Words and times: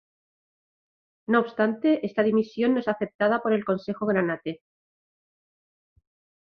No 1.27 1.39
obstante 1.41 2.03
esta 2.07 2.23
dimisión 2.23 2.73
no 2.73 2.79
es 2.79 2.87
aceptada 2.87 3.39
por 3.43 3.53
el 3.53 3.63
Consejo 3.63 4.07
granate. 4.07 4.63